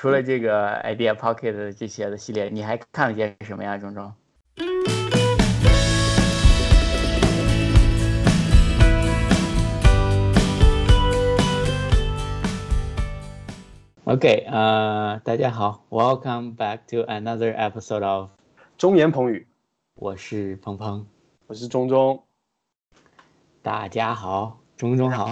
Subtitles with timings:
[0.00, 4.10] 除了这个 Idea Pocket 这些的系列，你还看了些什么呀，钟钟
[14.04, 18.30] ？OK，呃，大家好，Welcome back to another episode of
[18.78, 19.46] 中言彭语，
[19.96, 21.06] 我是鹏鹏，
[21.46, 22.24] 我是中中，
[23.60, 25.30] 大家好，钟钟好，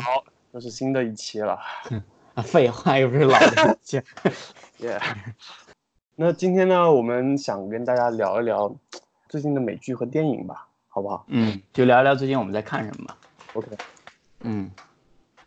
[0.53, 1.59] 又是新的一期了。
[2.39, 4.00] 啊， 废话，又不是老的一期。
[4.79, 5.00] Yeah，
[6.14, 8.72] 那今天呢，我们想跟大家聊一聊
[9.29, 11.25] 最近的美剧和电影吧，好不好？
[11.26, 13.17] 嗯，就聊聊最近我们在看什么吧。
[13.54, 13.67] OK，
[14.43, 14.71] 嗯，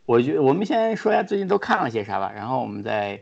[0.06, 3.22] 我觉我们先说一下最近都看了些啥吧，然后我们再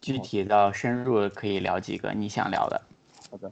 [0.00, 2.80] 具体到深入的可以聊几个你想聊的。
[3.32, 3.50] 好的，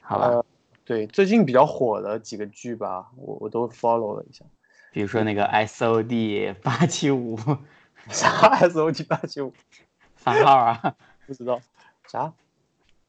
[0.00, 0.28] 好吧。
[0.28, 0.44] 呃，
[0.86, 4.46] 对，最近比较火的几个剧吧，我我都 follow 了一下。
[4.92, 7.38] 比如说那个 S O D 八七五，
[8.08, 9.52] 啥 S O T 八七五？
[10.16, 10.96] 番号啊？
[11.26, 11.60] 不知道
[12.06, 12.32] 啥？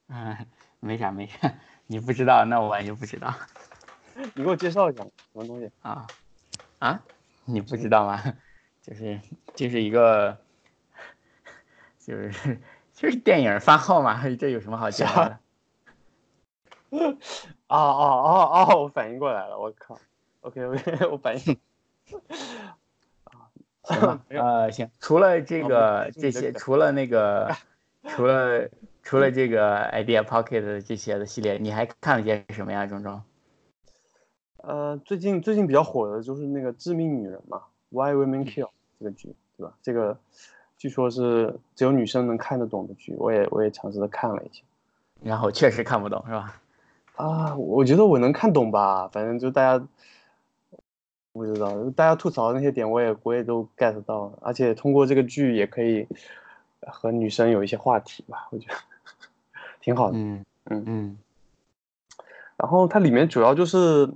[0.08, 0.38] 嗯，
[0.80, 1.54] 没啥没啥，
[1.88, 3.34] 你不知道，那我就不知道。
[4.36, 5.72] 你给我介绍一下什么东西？
[5.82, 6.06] 啊
[6.80, 7.02] 啊，
[7.46, 8.22] 你不知道吗？
[8.82, 9.20] 就是
[9.56, 10.38] 就是一个，
[12.00, 12.60] 就是
[12.94, 15.40] 就是电影番号嘛，这有什么好介绍的？
[16.92, 17.16] 哦
[17.68, 18.82] 哦哦哦！
[18.84, 20.00] 我反应过来了，我靠
[20.42, 21.60] ！OK OK，我反应。
[23.90, 27.50] 行吧， 呃，行，除了这个这些，除了那个，
[28.08, 28.70] 除了
[29.02, 33.22] 除了这个 Idea Pocket 这些的系列，你还看了些什么呀，钟钟？
[34.58, 37.58] 呃，最近最近比较火的就是那个《致命女人》嘛，
[37.90, 38.66] 《Why Women Kill》
[39.00, 39.74] 这个剧，对吧？
[39.82, 40.18] 这个
[40.78, 44.62] 据说是只有女生能看得懂的剧，我也我也尝试的看了一下，
[45.24, 46.62] 然后确实看不懂，是吧？
[47.16, 49.86] 啊，我觉得我能看懂吧，反正就大家。
[51.32, 56.08] 不知道，大家吐槽的那些点，我也我也都 get 到了，而且通过这个剧也可以
[56.88, 58.76] 和女生有一些话题吧，我觉得
[59.80, 60.18] 挺好的。
[60.18, 61.18] 嗯嗯嗯。
[62.58, 64.12] 然后它里面主要就是，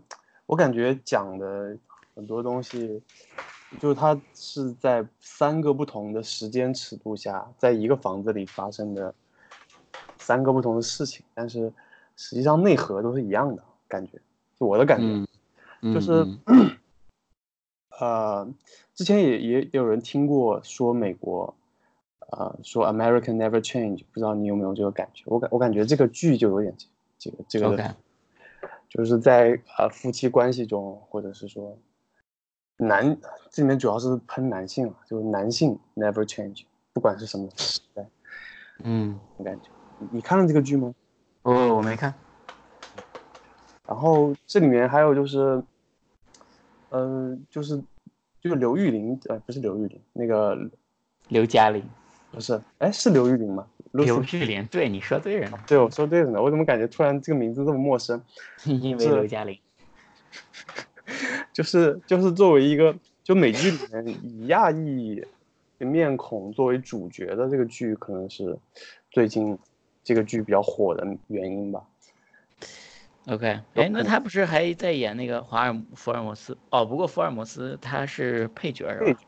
[0.47, 1.77] 我感觉讲的
[2.15, 3.01] 很多东西，
[3.79, 9.13] 就是它是在三个不同的时间尺度下，在一个房子里发生的
[10.17, 11.71] 三个不同的事情，但是
[12.17, 14.19] 实际上内核都是一样的，感觉，
[14.59, 15.25] 就我的感觉，
[15.83, 16.11] 嗯、就是。
[16.47, 16.75] 嗯
[17.99, 18.51] 呃，
[18.95, 21.55] 之前也也有人听过说美国，
[22.31, 25.23] 呃，说 American never change，不知道你有没有这个感觉？
[25.27, 26.75] 我感我感觉这个剧就有点
[27.19, 27.95] 这个这个.
[28.89, 31.77] 就是在呃夫妻关系中，或者是说
[32.77, 33.15] 男
[33.51, 38.05] 这里面主要是喷男性啊，就是男性 never change，不管是什么时代，
[38.83, 39.69] 嗯，我感觉
[40.11, 40.93] 你看了这个剧吗？
[41.43, 42.13] 哦，我没看。
[43.87, 45.63] 然后这里面还有就是。
[46.93, 47.77] 嗯、呃，就是
[48.39, 50.55] 就是刘玉玲，呃，不是刘玉玲，那个
[51.27, 51.83] 刘嘉玲，
[52.31, 53.67] 不是，哎，是刘玉玲吗？
[53.91, 55.59] 刘玉玲，对，你说对了。
[55.67, 56.41] 对，我说对了呢。
[56.41, 58.19] 我怎么感觉突然这个名字这么陌生？
[58.65, 59.57] 因为刘嘉玲，
[61.53, 65.23] 就是就是作为一个就美剧里面以亚裔
[65.77, 68.57] 的面孔作为主角的这个剧，可能是
[69.11, 69.57] 最近
[70.03, 71.83] 这个剧比较火的原因吧。
[73.25, 76.57] OK，哎，那他不是还在演那个华尔福尔摩斯？
[76.71, 79.19] 哦，不过福尔摩斯他是配角是吧？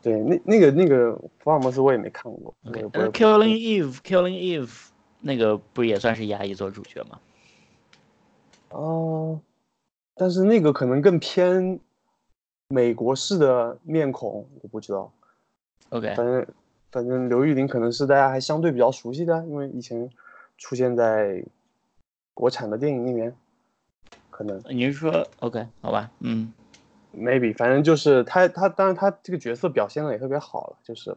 [0.00, 2.54] 对，那那个那个福尔摩斯我也没看过。
[2.68, 4.86] OK，那 Killing Eve，Killing Eve
[5.20, 7.18] 那个不也算是压抑做主角吗？
[8.68, 9.40] 哦、呃，
[10.14, 11.80] 但是那个可能更偏
[12.68, 15.12] 美国式的面孔，我不知道。
[15.88, 16.46] OK，反正
[16.92, 20.08] 反正刘玉玲可能是大家还相对比较熟悉的，因为以前
[20.56, 21.44] 出现在。
[22.34, 23.34] 国产的电影里面，
[24.28, 26.52] 可能你是说 OK 好吧，嗯
[27.16, 31.12] ，maybe 反正就是他他当然他这个角色表现的也特别好了，就是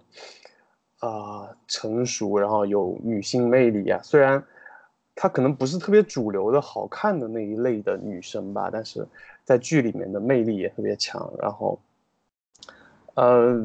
[0.99, 3.99] 啊、呃、成熟，然后有女性魅力啊。
[4.03, 4.43] 虽然
[5.15, 9.07] 她可能不是特别主流的好看的那一类的女生吧，但是
[9.43, 11.79] 在剧里面的魅力也特别强，然后
[13.15, 13.59] 呃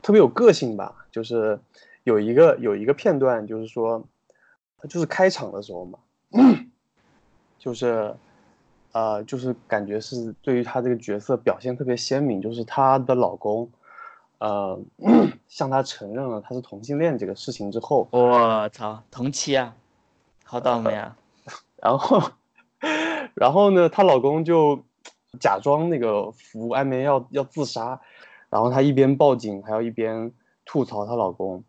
[0.00, 1.06] 特别有个性吧。
[1.12, 1.58] 就是
[2.04, 4.02] 有一个有一个片段，就是说
[4.88, 5.98] 就是开场的时候嘛。
[7.58, 8.14] 就是，
[8.92, 13.68] 呃，就是感觉是对于她这个角色表现特别鲜明，就是她的老公，
[14.38, 14.78] 呃，
[15.48, 19.74] 向她承认了她是同性恋这个事情之后，我操，同期啊，
[20.44, 21.16] 好倒霉啊！
[21.82, 22.30] 然后，
[23.34, 24.80] 然后呢，她老公就
[25.40, 28.00] 假装那个服安眠药要自杀，
[28.50, 30.30] 然后她一边报警，还要一边
[30.64, 31.64] 吐槽她老公，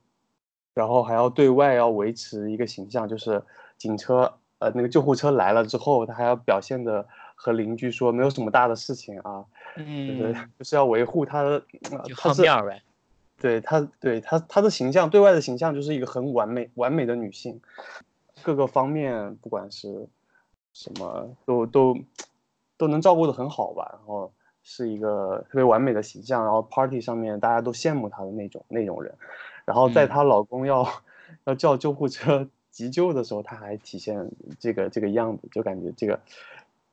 [0.74, 3.44] 然后还要对外要维持一个形象，就是
[3.78, 4.34] 警车。
[4.60, 9.44] 呃，那个救护车来了之后，他还要表现的和邻居说没有什么大的事情啊，
[9.78, 11.60] 嗯，就 是就是要维护他的，
[12.04, 12.84] 就他是好面呗，
[13.40, 17.60] 对她，对她，她的形象对外的形象就是一个很完美、完美的女性，
[18.44, 20.08] 各个方面不管是
[20.74, 21.98] 什么都都
[22.78, 23.88] 都能照顾的很好吧。
[23.94, 29.16] 然后是一个特别完美的形象，然后 party 上面大家都羡慕她的那种那种人。
[29.64, 30.86] 然后在她老公要
[31.46, 32.46] 要叫救护车
[32.80, 36.20] 急救的时候，她还体现这个这个样子，就感觉这个，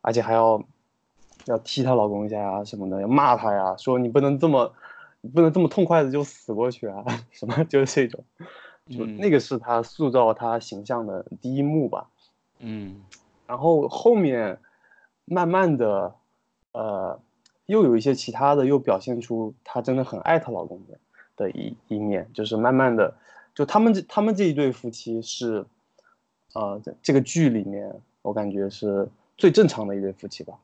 [0.00, 0.62] 而且还要
[1.44, 4.72] 要踢她老公一下呀什么的，要骂他呀，说你不能这么。
[5.34, 7.04] 不能这么痛快的就死过去啊！
[7.32, 8.22] 什么就是这种，
[8.88, 12.08] 就那个是他塑造他形象的第一幕吧。
[12.60, 13.02] 嗯，
[13.48, 14.60] 然后后面
[15.24, 16.14] 慢慢的，
[16.70, 17.18] 呃，
[17.64, 20.96] 又有一些其他的，又表现出她真的很爱她老公的
[21.34, 23.16] 的一一面，就是慢慢的，
[23.52, 25.66] 就他们这他们这一对夫妻是，
[26.56, 29.06] 呃，这个剧里面我感觉是
[29.36, 30.58] 最正常的一对夫妻吧。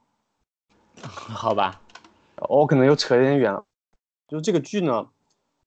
[0.96, 1.82] 好吧，
[2.48, 3.62] 我可能又扯有点远了。
[4.26, 5.10] 就这个剧呢，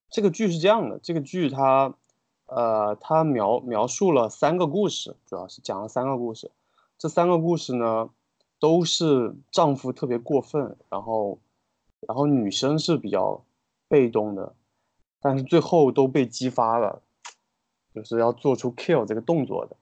[0.10, 1.94] 这个剧是这样的，这个剧它，
[2.48, 6.50] 呃，它描描述了三个故事，主要是讲了三个故事。
[6.98, 8.10] 这三个故事呢，
[8.60, 11.38] 都是丈夫特别过分，然后，
[12.00, 13.44] 然后女生是比较
[13.88, 14.56] 被动的，
[15.22, 17.04] 但是最后都被激发了，
[17.94, 19.76] 就是要做出 kill 这个动作的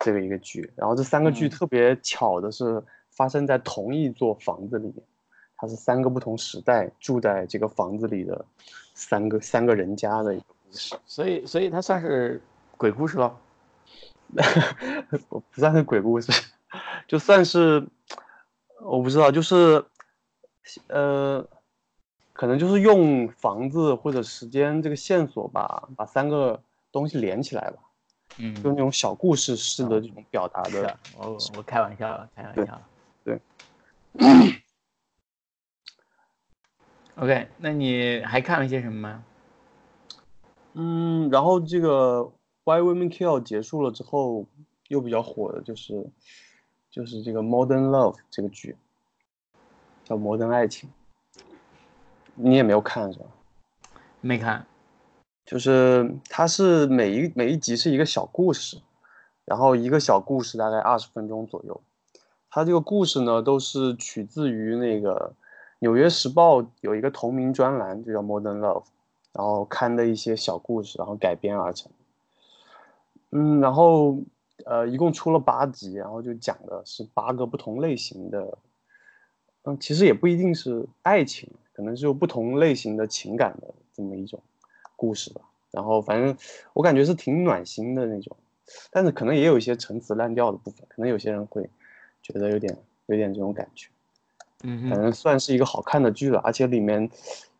[0.00, 0.72] 这个一个剧。
[0.76, 4.96] 然后这三个剧特别巧的是发生在同一座房子里面。
[5.60, 8.44] 它是三个不同时代住在这个房子里的
[8.94, 12.40] 三个三个人家的一个故事，所以所以它算是
[12.76, 13.36] 鬼故事喽？
[15.28, 16.30] 不算是鬼故事，
[17.08, 17.84] 就算是
[18.80, 19.84] 我不知道，就是
[20.86, 21.44] 呃，
[22.32, 26.62] 可能就是用房子或者时间这个线索吧，把三个
[26.92, 27.78] 东西连起来吧，
[28.38, 30.98] 嗯，就那种小故事式的这种表达的。
[31.16, 32.88] 我我开玩笑了，开玩笑了，
[33.24, 33.40] 对。
[37.16, 39.24] OK，那你还看了些什么吗？
[40.74, 42.20] 嗯，然后这个
[42.64, 44.46] 《Why Women Kill》结束了之后，
[44.86, 46.08] 又比较火的就是，
[46.90, 48.76] 就是这个《Modern Love》这个剧，
[50.04, 50.88] 叫《摩登爱情》。
[52.36, 53.26] 你也没有看是吧？
[54.20, 54.64] 没看。
[55.48, 58.76] 就是它是每一每一集是一个小故事，
[59.46, 61.80] 然后一个小故事大概二十分钟左右。
[62.50, 65.32] 它这个故事呢，都是取自于那个。
[65.80, 68.82] 《纽约时报》有一个同名专栏，就叫《Modern Love》，
[69.32, 71.90] 然后刊的一些小故事，然后改编而成。
[73.30, 74.18] 嗯，然后
[74.66, 78.58] 呃，一共出了八集，然后就讲的是八个不同类型的，
[79.62, 84.42] 嗯，其实也不一定是爱情，可能是有不同类型的情感的这么一种
[84.98, 85.40] 故事吧。
[85.70, 86.36] 然后反正
[86.72, 88.36] 我感觉是挺暖心的那种，
[88.90, 91.70] 但是可能也有一些陈词滥调的部分，可能有些人会
[92.22, 93.88] 觉得有点有点这种感觉。
[94.64, 97.08] 嗯，反正算是一个好看的剧了，而且里面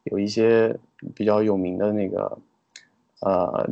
[0.04, 0.76] 有一些
[1.14, 2.38] 比较有名的那个，
[3.20, 3.68] 呃，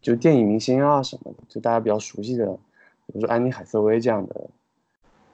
[0.00, 2.46] 就电影明星啊什么的，就大家比较熟悉的，
[3.06, 4.48] 比如说安妮海瑟薇这样的，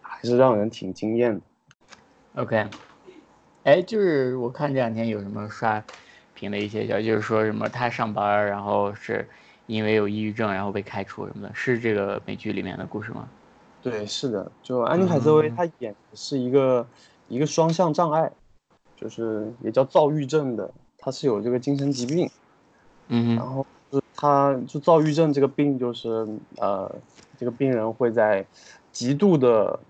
[0.01, 1.41] 还是让人挺惊艳的。
[2.35, 2.67] OK，
[3.63, 5.83] 哎，就是我看这两天有什么刷
[6.35, 9.29] 屏的一些消息，就是说什么他上班，然后是
[9.67, 13.29] 因为有抑郁症，然后被开除什么的，是这个美剧里面的故事吗？
[13.83, 16.87] 对，是的，就安妮海瑟薇她演的是一个。
[17.27, 18.31] 一个双向障碍，
[18.95, 22.31] 就是也叫躁郁症的，她是有这个精神疾病，
[23.09, 26.29] 嗯，然后是他就躁郁症这个病，就是
[26.59, 26.95] 呃，
[27.39, 28.45] 这个病人会在
[28.93, 29.81] 极度的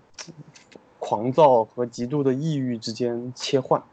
[0.97, 3.83] 狂躁和极度的抑郁之间切换，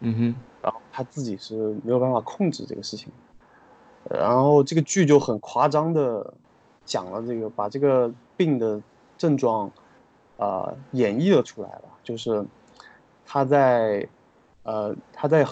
[0.00, 1.54] 嗯哼，然后他自己是
[1.84, 3.12] 没有办法控制这个事情，
[4.10, 6.34] 然后这个剧就很夸张的
[6.84, 8.80] 讲了这个，把这个病的
[9.16, 9.70] 症状
[10.36, 12.44] 啊演绎了出来了，就是。
[13.32, 14.04] 他在，
[14.64, 15.46] 呃，他在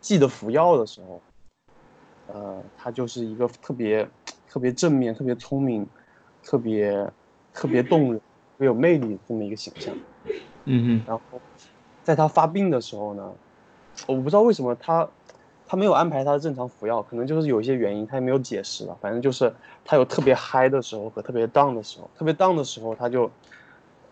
[0.00, 1.20] 记得服药的时候，
[2.28, 4.08] 呃，他就是一个特别
[4.48, 5.86] 特别正面、特别聪明、
[6.42, 7.12] 特别
[7.52, 8.22] 特别动人、特
[8.56, 9.94] 别有魅力这么一个形象。
[10.24, 10.32] 嗯
[10.64, 11.02] 嗯。
[11.06, 11.38] 然后，
[12.02, 13.34] 在他发病的时候呢，
[14.06, 15.08] 我不知道为什么他
[15.66, 18.96] 他没有安排他的正常服药，可能就是有一些原因，他也没有解释了。
[19.00, 19.52] 反正就是
[19.84, 23.30] 他有特别嗨的时候和特别 down 的时候，特别 down 的时候他就。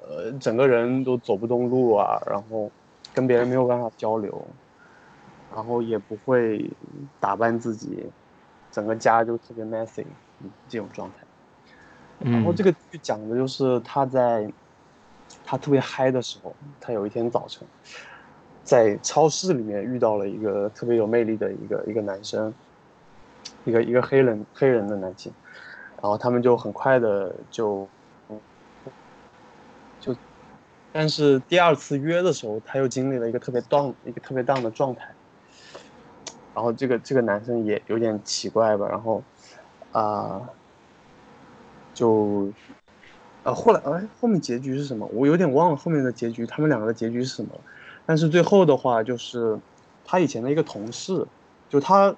[0.08, 2.70] 呃，整个人都走不动路啊，然后
[3.12, 4.40] 跟别人没有办法交流，
[5.52, 6.70] 然后也不会
[7.18, 8.06] 打扮自己，
[8.70, 10.04] 整个家就特别 messy，
[10.68, 12.30] 这种状态。
[12.30, 14.48] 然后这个剧讲的就是他在
[15.44, 17.66] 他特别嗨的时候，他有一天早晨
[18.66, 22.52] 在超市里面遇到了一个特别有魅力的一个一个男生，
[23.64, 25.32] 一个一个黑人黑人的男性，
[26.02, 27.88] 然后他们就很快的就。
[29.98, 30.14] 就
[30.92, 35.10] 但是第二次约的时候，他又经历了一个特别 down、一个特别 down 的状态，
[36.54, 39.22] 然后这个这个男生也有点奇怪吧，然后
[39.92, 40.40] 啊、
[41.92, 42.52] 就
[43.42, 45.06] 呃后来哎后面结局是什么？
[45.12, 47.50] 我有点忘了后面的结局，他们两个的结局是什么。
[48.06, 49.58] 但是最后的话就是
[50.04, 51.26] 他以前的一个同事，
[51.68, 52.14] 就他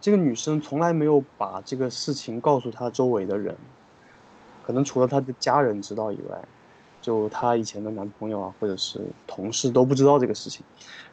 [0.00, 3.56] 这个女生从来没有把这个事情告诉她周围的人，
[4.66, 6.38] 可能除了她的家人知道以外，
[7.00, 10.64] 就她以前的男朋友啊或者是同事都不知道这个事情。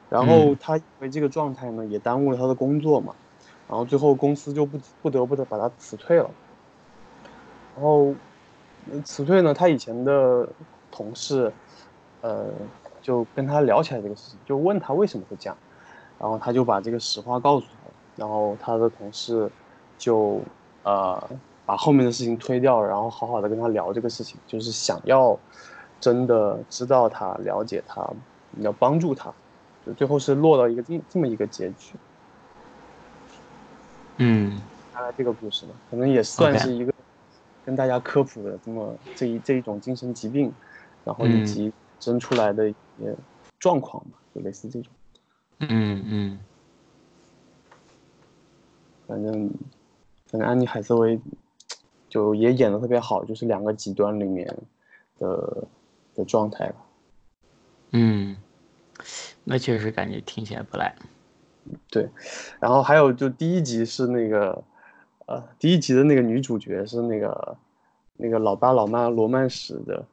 [0.10, 3.14] 然后嗯她因为这个状态呢，也耽误了她的工作嘛，
[3.70, 6.30] 然后最后公司就不不得不的把她辞退了。
[7.76, 8.14] 然后
[8.92, 10.50] 呃辞退呢，她以前的
[10.92, 11.54] 同事，
[12.22, 12.48] 呃，
[13.01, 15.58] 就跟他聊起来这个事情，就问他为什么会这样，
[16.18, 19.51] 然后他就把这个实话告诉他了，然后他的同事
[19.98, 20.41] 就
[20.84, 21.29] 呃
[21.65, 25.39] 把后面的事情推掉了，然后好好的跟他聊这个事情，就是想要
[26.00, 28.08] 真的知道他、了解她，
[28.62, 29.34] 要帮助他，
[29.86, 32.00] 就最后是落到一个这这么一个结局。
[34.18, 34.62] 嗯。
[34.91, 36.91] 大概这个故事吧，可能也算是一个
[37.63, 40.53] 跟大家科普的这么这一这一种精神疾病，
[41.06, 41.46] 然后以嗯。
[41.46, 43.15] 及生出来的一些
[43.60, 44.91] 状况吧，就类似这种。
[45.60, 46.39] 嗯嗯
[49.08, 49.50] 反正
[50.27, 51.20] 反正安妮海瑟薇
[52.08, 54.48] 就也演的特别好，就是两个极端里面
[55.18, 55.68] 的
[56.15, 56.75] 的状态吧。
[57.91, 58.38] 嗯，
[59.44, 60.96] 那确实感觉听起来不赖。
[61.89, 62.10] 对，
[62.60, 64.63] 然后还有就第一集是那个，
[65.27, 67.58] 呃，第一集的那个女主角是那个
[68.15, 70.06] 那个老爸老妈罗曼史的，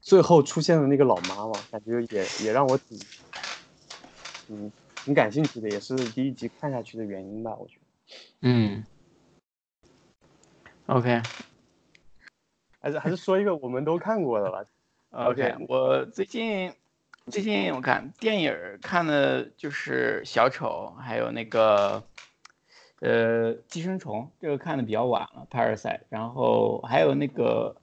[0.00, 2.98] 最后出现的那个老妈嘛，感觉也也让我挺，
[4.46, 4.72] 挺，
[5.04, 7.86] 挺感兴趣的，也是第一集看下去的原因吧，我觉得。
[8.42, 8.84] 嗯
[10.86, 11.20] ，OK
[12.80, 14.64] 还是还是说一个我们都看过的吧。
[15.10, 16.72] OK，我最近
[17.26, 22.02] 最近我看电影儿看的就是小丑，还有那个
[23.00, 27.76] 呃寄生虫，这个看的比较晚了，Parasite，然后还有那个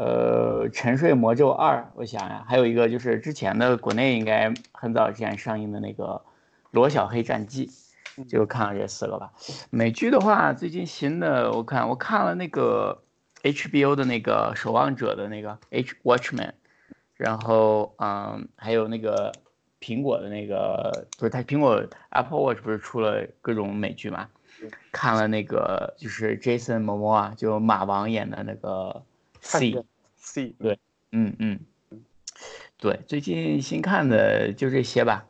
[0.00, 6.22] 呃沉睡魔咒二，我想呀，还有一个就是之前的国内应该很早之前上映的那个
[6.70, 7.70] 罗小黑战记。
[8.28, 9.32] 就看了这四个吧。
[9.70, 13.02] 美剧的话，最近新的我看我看了那个
[13.42, 16.52] HBO 的那个《守望者》的那个 H Watchman，
[17.14, 19.32] 然后嗯，还有那个
[19.80, 24.28] 苹果的那个，不是它苹果 Apple Watch 不是出了各种美剧嘛？
[24.92, 29.02] 看了那个就是 Jason Momoa 就马王演的那个
[29.40, 30.78] C，C，对
[31.12, 31.60] 嗯嗯，
[32.78, 35.26] 对，最近新看的就这些吧。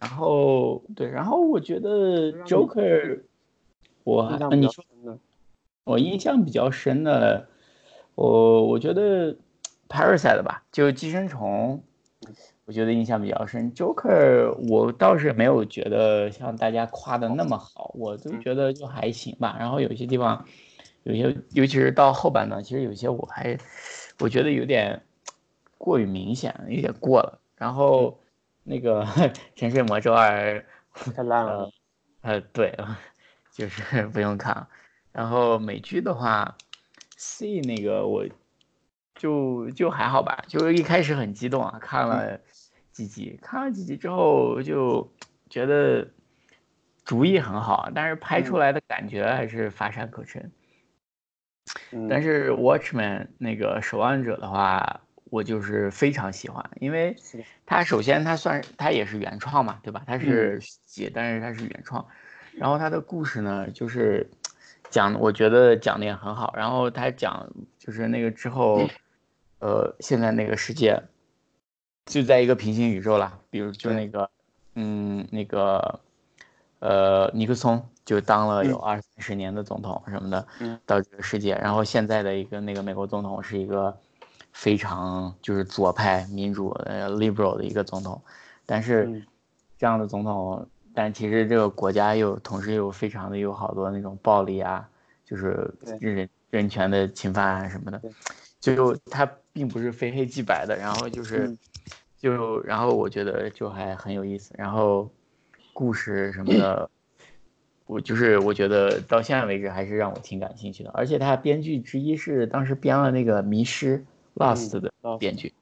[0.00, 3.22] 然后对，然后我觉得 Joker，
[4.04, 4.68] 我印象比你。
[5.84, 7.46] 我印象比较深的，
[8.16, 9.36] 我我觉得
[9.88, 11.80] Parasite 吧，就寄生虫，
[12.64, 13.72] 我觉得印象比较深。
[13.72, 19.54] Joker 我倒是没有觉得像大家夸的那么好，我就觉得就还行吧。
[19.60, 20.44] 然后有些地方，
[21.06, 23.56] 有些尤其是到后半段，其实有些我还
[24.18, 25.00] 我觉得有点
[25.78, 27.40] 过于明显，有点过了。
[27.56, 28.18] 然后
[28.64, 29.04] 那个
[29.54, 30.58] 《沉睡魔咒二
[31.14, 31.70] 》太烂了。
[32.22, 32.76] 呃，对，
[33.52, 34.68] 就是 不用看了。
[35.12, 36.56] 然后美剧的话
[37.16, 38.26] ，C 那个我
[39.14, 42.40] 就就还好吧，就是一开始很激动啊，看了
[42.90, 45.08] 几集，看了几集之后就
[45.48, 46.08] 觉得
[47.04, 50.50] 主意很好，但是拍出来的感觉还是乏善可陈。
[51.90, 57.16] 嗯，但是 Watchman 那个守望者的话，我就是非常喜欢，因为
[57.64, 60.02] 它首先它算它也是原创嘛，对吧？
[60.06, 62.06] 它是写，但是它是原创。
[62.52, 64.30] 然后它的故事呢，就是
[64.88, 66.54] 讲，我觉得讲的也很好。
[66.56, 68.88] 然后它讲就是那个之后，
[69.58, 71.02] 呃，现在那个世界
[72.06, 74.30] 就在一个平行宇宙啦，比如就那个，
[74.74, 76.00] 嗯，那个，
[76.78, 80.78] 呃，尼克松就当了有二三十年的总统什么的，嗯。
[80.86, 81.54] 到这个世界。
[81.56, 83.94] 然后现在的一个那个美国总统是一个
[84.52, 88.22] 非常就是左派民主呃 liberal 的一个总统，
[88.64, 89.26] 但是嗯。
[89.76, 94.88] 这样的总统，但其实这个国家又同时又非常的有好多那种暴力啊，
[95.24, 95.98] 就是对。
[95.98, 98.10] 人人权的侵犯啊什么的对，
[98.60, 101.58] 就他并不是非黑即白的，然后就是嗯。
[102.18, 105.10] 就然后我觉得就还很有意思，然后
[105.74, 106.88] 故事什么的。
[107.86, 114.04] 我就是我觉得到现在为止还是让我挺感兴趣的，而且他编剧之一是当时编了那个《迷失》
[114.42, 115.54] Lost 的编剧，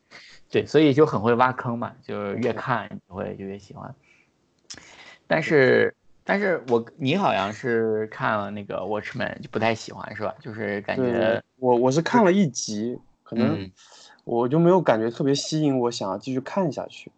[0.51, 3.95] 对，所以就很会挖坑嘛，就是越看就会就越喜欢。
[5.27, 10.35] 但是，但是我你好像是看了那个 Watchman 就不太喜欢是吧？
[10.41, 13.71] 就是感觉，我我是看了一集，可能嗯
[14.25, 17.13] 我就没有感觉特别吸引我，想要继续看下去。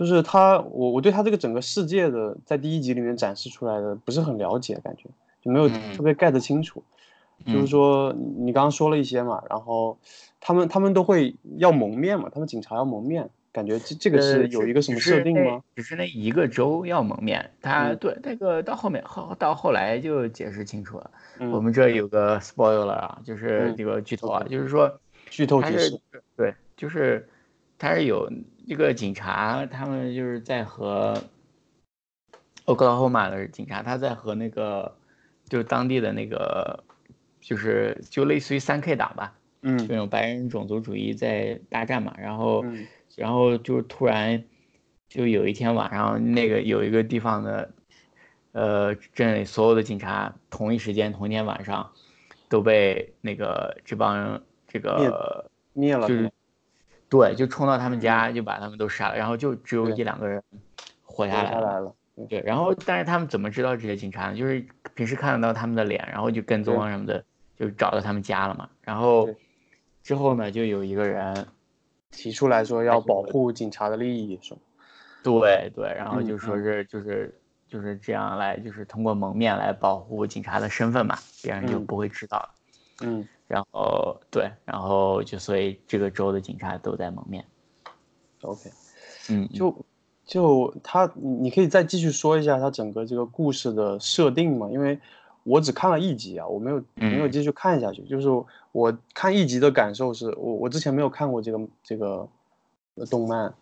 [0.00, 5.04] 就是他，我我对他这个整个世界的在第一集里面展示出来的不是很了解，感觉
[5.42, 6.82] 就没有特别 get 清楚。
[7.44, 9.98] 就是说你刚刚说了一些嘛，然后
[10.40, 13.28] 他们他们都会要蒙面嘛，他们警察要蒙面。
[13.52, 15.60] 感觉这这个是有一个什么设定吗？
[15.74, 21.10] 只是那一个州要蒙面，他对那个到后面后到后来就解释清楚了。
[21.52, 26.00] 我们这有个 spoiler 啊，就是这个剧透啊，就是说剧透解释，
[26.36, 27.28] 对，就是
[27.76, 28.30] 他是有
[28.70, 31.20] 一个警察，他们就是在和
[32.66, 34.94] 俄克拉荷马的警察，他在和那个
[35.48, 36.84] 就当地的那个
[37.40, 42.64] 就是就类似于三 K 党吧，嗯，这种白人种族主义在大战嘛，然后。
[43.16, 44.44] 然后就突然，
[45.08, 47.70] 就有一天晚上，那个有一个地方的，
[48.52, 51.90] 呃，镇里所有的警察同一时间同一天晚上，
[52.48, 56.30] 都被那个这帮这个灭了，就是
[57.10, 60.42] 对，就冲到他们家就把他们都杀了，然后就只有一两个人
[61.04, 61.94] 活下来了。
[62.28, 64.36] 对，然后但是他们怎么知道这些警察呢？
[64.36, 64.64] 就是
[64.94, 67.22] 平时看得到他们的脸，然后就跟踪啊什么的，
[67.58, 68.70] 就找到他们家了嘛。
[68.80, 69.28] 然后
[70.02, 71.46] 之后呢，就有一个人。
[72.12, 74.60] 提出来说要保护警察的利益，是吗？
[75.22, 77.32] 对对，然后就说是就是
[77.68, 82.50] 就是这样来，就是通过蒙面来保护警察的身份嘛，别人就不会知道了。
[83.02, 87.44] 嗯，然后对，然后就所以这个州的警察都在蒙面。
[88.42, 88.70] OK，
[89.28, 89.74] 嗯，就
[90.24, 94.68] 就他，你可以再继续说一下他整个这个故事的设定吗？
[94.70, 94.98] 因为。
[95.42, 98.02] 我只看了一集啊，我没有没有继续看下去。
[98.02, 98.28] 就是
[98.72, 102.28] 我看一集的感受是，我我之前没有看过这个这个
[103.10, 103.52] 动漫，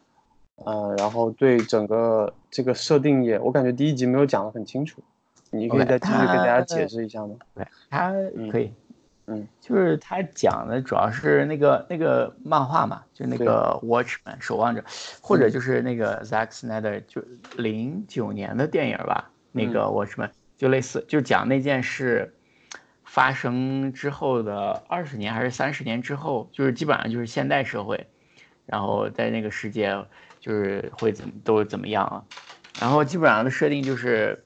[0.57, 5.01] 呃，然后对整个这个设定也，我感觉第一集没有讲的很清楚。
[5.51, 7.37] 你可以再继续给大家解释一下吗？
[7.55, 8.13] 对，他
[8.51, 8.75] 可以，嗯，
[9.61, 14.85] 就是他讲的主要是那个那个漫画嘛，就那个 Watchman 守望者，
[15.21, 17.23] 或者就是那个 Zack Snyder 就
[17.57, 20.31] 零九年的电影吧，那个 Watchman。
[20.57, 22.35] 就类似，就讲那件事
[23.05, 28.09] 发生之后的二十年还是三十年之后，就是基本上就是现代社会，
[28.67, 30.05] 然后在那个世界
[30.41, 32.25] 就是会怎么都怎么样啊？
[32.81, 34.45] 然后基本上的设定就是，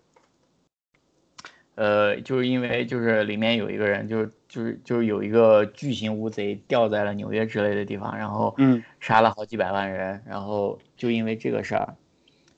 [1.75, 11.95] 呃，就是因为就是里面有一个人，就是就是就是有一个巨型乌贼掉在了纽约之类的地方，然后嗯，杀了好几百万人，然后就因为这个事儿，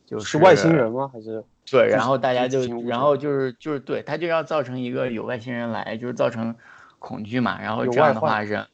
[0.05, 1.11] 就是外星人吗？
[1.13, 1.45] 还是？
[1.71, 6.55] 对，然后大家就，然后就是就是对他就要造成一个有外星人来，就是造成
[6.99, 7.59] 恐惧嘛。
[7.59, 8.67] 然后这样的话人，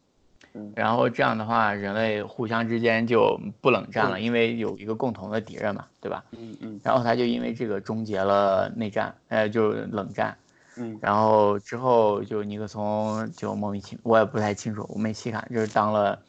[0.75, 6.25] 然后这样的话人类互相之间就不冷战了，因为有一个共同的敌人嘛，对吧？
[6.33, 6.81] 嗯嗯。
[6.83, 10.37] 然后他就因为这个终结了内战，呃，就冷战。
[10.77, 10.99] 嗯。
[11.01, 16.21] 然后之后就尼克松就莫名其妙，我也不太清楚，我没细看，就是当了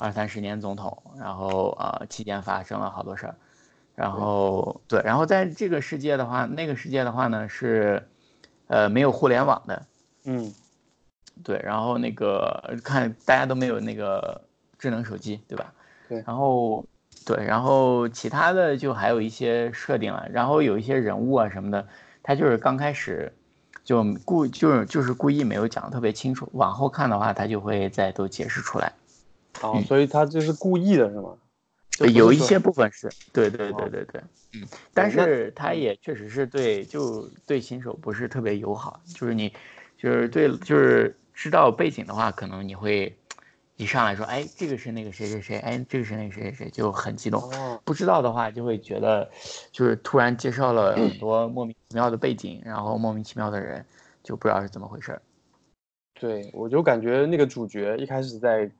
[0.00, 3.34] 二三十年总统，然后呃期间发生了好多事儿。
[3.96, 8.08] 然后对，然后在这个世界的话，那个世界的话呢是，
[8.66, 9.86] 呃，没有互联网的，
[10.24, 10.54] 嗯，
[11.42, 14.40] 对，然后那个看大家都没有那个
[14.78, 15.72] 智能手机，对吧？
[16.08, 16.84] 对，然后
[17.24, 21.86] 对，然后其他的就还有一些设定了，然后有一些人物啊什么的，
[22.22, 23.32] 他就是刚开始
[23.84, 28.92] 就故就是就是故意没有讲的特别清楚，往后看的话他就会再都解释出来。
[29.62, 31.34] 哦，所以他这是故意的是吗？
[32.14, 34.22] 有一些部分是对对对对对，
[34.54, 38.98] 嗯，但是他也确实是对，就对新手不是特别友好。
[39.14, 39.52] 就是你，
[39.98, 43.16] 就是对，就是知道背景的话，可能你会
[43.76, 47.42] 一上来说，哎，这个是那个谁谁谁，哎，这个是那个谁谁谁，就很激动。
[47.82, 49.26] 不知道的话，就会觉得
[49.72, 53.82] 就是突然介绍了很 多莫名其妙的背景，然后莫名其妙的人，
[54.22, 55.18] 就不知道是怎么回事。
[56.12, 58.70] 对，我就感觉那个主角一开始在。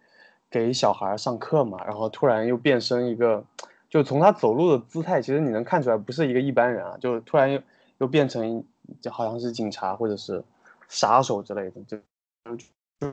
[0.53, 3.45] 给小孩上课嘛，然后突然又变身一个，
[3.89, 7.63] 就从他走路的姿态，其实你能看出来不是一个一般人啊，就突然又
[7.99, 8.65] 又变成
[9.01, 10.43] 就好像是警察或者是
[10.89, 11.97] 杀手之类的，就
[12.45, 13.13] 就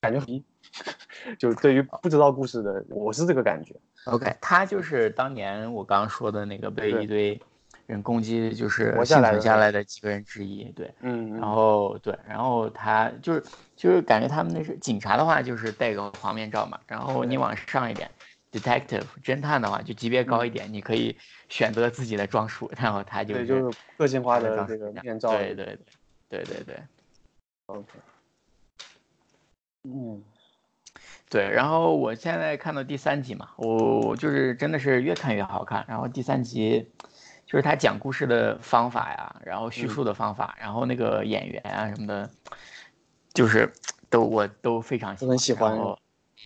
[0.00, 0.44] 感觉很，
[1.38, 3.74] 就对于不知道故事的，我是这个感觉。
[4.06, 7.40] OK，他就是当年我刚刚说的那个被一堆。
[7.86, 13.44] 人攻击就是幸存下来的几个人之一，对，嗯，然后对，然后他就是
[13.76, 18.10] 就是感觉他们那是警察的话，就是戴个黄面罩嘛，然后你往上一点
[18.50, 21.14] ，detective 侦探的话就级别高一点，你可以
[21.50, 25.18] 选择自己的装束，然后他就对，就是个性化的这个面。
[25.18, 25.78] 罩，对对
[26.30, 26.76] 对对对对
[27.66, 27.88] ，OK，
[29.84, 30.22] 嗯，
[31.28, 36.90] 对，然后我现在看到第三集嘛，我就是真的是越看越好看，然后第三集。
[37.46, 42.28] 就是他讲故事的方法呀，然后叙述的方法，然后那个演员啊什么的，
[43.34, 43.70] 就是
[44.08, 45.30] 都我都非常喜欢。
[45.30, 45.72] 很喜欢。
[45.76, 45.96] 嗯，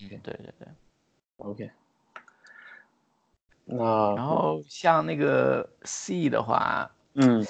[0.08, 0.68] 对对对。
[1.36, 1.70] OK。
[3.64, 7.46] 那然后像那个 C 的话，嗯，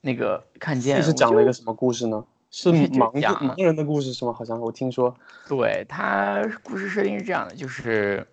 [0.00, 2.26] 那个看见是讲了一个什么故事呢？
[2.56, 4.32] 是盲讲盲人的故事是吗？
[4.32, 5.12] 好像我听说，
[5.48, 8.24] 对他故事设定是这样的，就是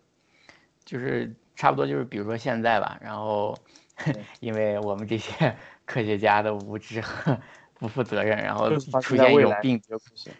[0.86, 3.58] 就是差不多就是比如说现在吧，然后
[4.40, 5.56] 因为我们这些
[5.86, 7.36] 科学家的无知和
[7.80, 8.70] 不负责任，然后
[9.02, 9.82] 出现一种病。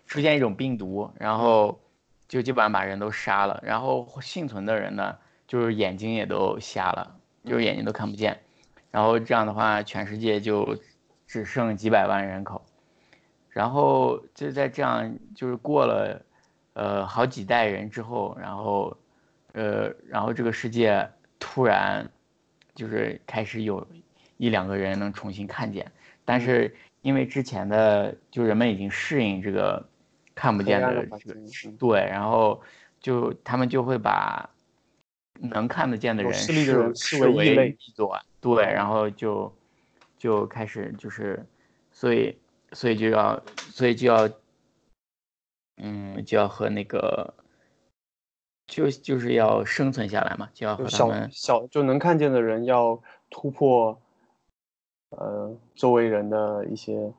[0.06, 1.82] 出现一种病毒，然后
[2.28, 5.18] 就基本上把人都杀了，然后幸存的人呢，
[5.48, 8.40] 就是眼睛也都瞎了，就是眼睛都看不见，
[8.92, 10.78] 然后这样的话，全世界就
[11.26, 12.64] 只剩几百万人口，
[13.52, 16.26] 然后就在这样就是过了
[16.74, 18.98] 呃好几代人之后，然后
[19.54, 22.10] 呃然后这个世界突然
[22.74, 23.86] 就是开始有
[24.38, 25.92] 一两个人能重新看见，
[26.26, 29.86] 但是因为之前的就人们已经适应这个
[30.34, 31.06] 看不见的
[31.78, 32.62] 对，然后
[33.00, 34.50] 就他们就会把
[35.40, 37.78] 能看得见的人视视为异类，
[38.40, 39.54] 对，然后就
[40.18, 41.46] 就开始就是，
[41.92, 42.38] 所以
[42.74, 44.30] 所以就要所以就要
[45.78, 47.34] 嗯就要和那个
[48.68, 54.00] 就就是要生存下来嘛，就要和他们小就能看见的人要突破，
[55.10, 57.12] 呃，周围人的一些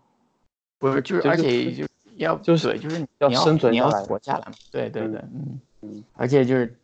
[0.79, 1.87] 不是就是而且就
[2.17, 6.75] 要就是对就是你要你要你要生存下来活下来嘛，对对嗯对，嗯嗯而且就是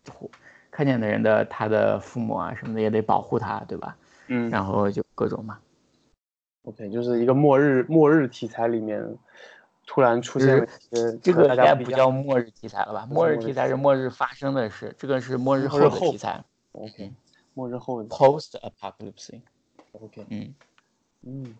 [0.70, 3.96] 看见的人的他的父母啊什么的也得保护他，对吧？
[4.28, 5.58] 嗯然后就各种嘛，
[6.68, 9.16] ，OK，就是一个末日末日题材里面
[9.86, 13.06] 突然出现了一些这个应该不叫末日题材了吧？
[13.10, 17.12] 末日题题材是末日发生的事，这个是末日后末日后的题材 OK，
[17.54, 19.40] 末日后的，post apocalypse。
[19.92, 20.54] OK，嗯，
[21.22, 21.56] 嗯，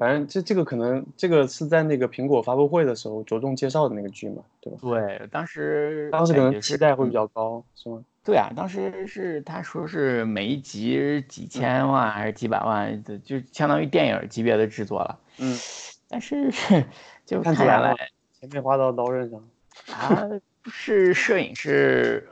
[0.00, 4.78] 反正这这个可能这个是在那个苹果发布会的时候着重介绍的那个剧嘛，对吧？
[4.80, 8.02] 对，当时当时可能期待会比嗯较高，是吗？
[8.24, 15.18] 对啊，当时是他说是每一集几千万还是几百万的，就相当于电影级别的制作了。
[15.36, 15.54] 嗯，
[16.08, 16.50] 但是
[17.26, 18.10] 就看出来了看下来，
[18.40, 19.38] 钱没花到刀刃上。
[19.92, 20.26] 啊
[20.64, 22.26] 是摄影是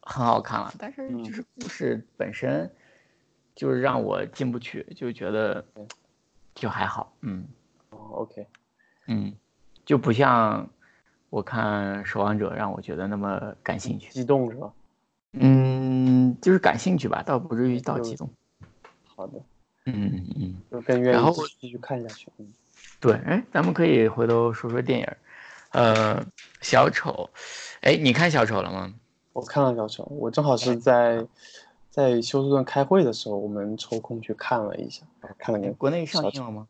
[0.00, 2.70] 很好看了，但是嗯就是故事本身
[3.54, 5.62] 就是让我进不去，就觉得
[6.58, 7.46] 就还好，嗯
[7.90, 8.46] 哦，OK，
[9.06, 9.32] 嗯，
[9.84, 10.68] 就不像
[11.30, 14.72] 我看《守望者》让我觉得那么感兴趣，激动是吧？
[15.32, 18.28] 嗯，就是感兴趣吧，倒不至于到激动，
[19.06, 19.38] 好的，
[19.86, 20.54] 嗯嗯嗯。
[20.70, 22.30] 就更愿然后意继续看下去。
[22.38, 22.52] 嗯，
[23.00, 25.06] 对，哎，咱们可以回头说说电影，
[25.70, 26.24] 呃，
[26.60, 27.30] 小丑，
[27.82, 28.92] 哎，你看小丑了吗？
[29.32, 31.24] 我看了小丑，我正好是在
[31.90, 35.04] 在休斯顿开会的时候，我们抽空去看了一下，
[35.38, 36.68] 看了个国内上映了吗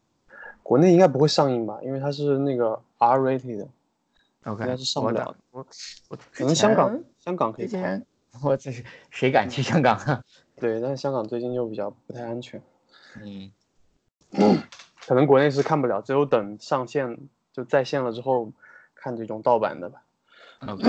[0.62, 3.68] 国内应该不会上映吧，因为它是那个 R rated 的
[4.44, 5.66] ，？OK，应该是上不了我我
[6.10, 8.04] 我可能香港香港可以看。
[8.44, 10.22] 我这是谁敢去香港啊？
[10.60, 12.62] 对，但是香港最近就比较不太安全，
[13.20, 13.50] 嗯，
[15.06, 17.18] 可能国内是看不了，只有等上线
[17.52, 18.52] 就在线了之后
[18.94, 20.02] 看这种盗版的吧。
[20.66, 20.84] OK，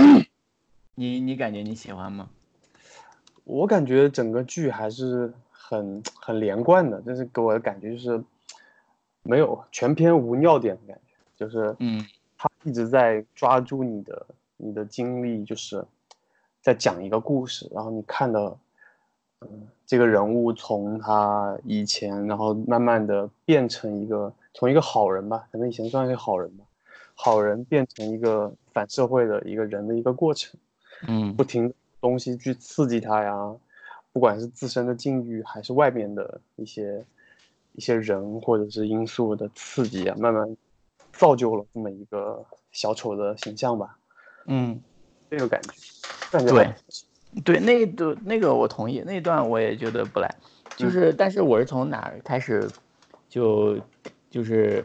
[0.95, 2.29] 你你感觉你喜欢吗？
[3.49, 8.23] 我感觉整个剧还是很很连贯的，就是给我的感觉就是
[9.23, 12.05] 没有全篇无尿点的感觉，就是嗯
[12.37, 15.83] 他一直在抓住你的你的经历，就是
[16.61, 18.55] 在讲一个故事，然后你看的，
[19.41, 26.63] 嗯，这个人物从他以前，然后慢慢的变成一个从一个好人吧，可能以前算是个好人吧，
[27.15, 30.59] 好人变成一个反社会的一个人的一个过程。
[31.07, 33.33] 嗯不停地东西去刺激他呀，
[34.11, 37.05] 不管是自身的境遇还是外面的一些
[37.73, 40.57] 一些人或者是因素的刺激啊，慢慢
[41.13, 43.97] 造就了这么一个小丑的形象吧，
[44.45, 44.81] 嗯，
[45.29, 45.69] 这个感觉，
[46.31, 46.75] 感觉对还
[47.43, 50.33] 对，那段那个我同意，那段我也觉得不赖，
[50.75, 52.67] 就是，但是我是从哪儿开始
[53.27, 53.77] 就
[54.29, 54.83] 就是